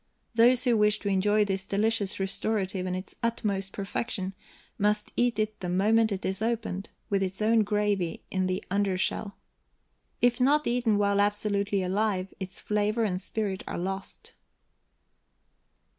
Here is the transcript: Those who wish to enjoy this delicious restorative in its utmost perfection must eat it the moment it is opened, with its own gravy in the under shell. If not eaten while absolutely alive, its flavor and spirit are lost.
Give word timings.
Those 0.33 0.63
who 0.63 0.75
wish 0.77 0.97
to 1.01 1.09
enjoy 1.09 1.45
this 1.45 1.63
delicious 1.63 2.19
restorative 2.19 2.87
in 2.87 2.95
its 2.95 3.13
utmost 3.21 3.71
perfection 3.71 4.33
must 4.79 5.11
eat 5.15 5.37
it 5.37 5.59
the 5.59 5.69
moment 5.69 6.11
it 6.11 6.25
is 6.25 6.41
opened, 6.41 6.89
with 7.11 7.21
its 7.21 7.39
own 7.39 7.61
gravy 7.61 8.23
in 8.31 8.47
the 8.47 8.63
under 8.71 8.97
shell. 8.97 9.37
If 10.19 10.41
not 10.41 10.65
eaten 10.65 10.97
while 10.97 11.21
absolutely 11.21 11.83
alive, 11.83 12.33
its 12.39 12.59
flavor 12.59 13.03
and 13.03 13.21
spirit 13.21 13.63
are 13.67 13.77
lost. 13.77 14.33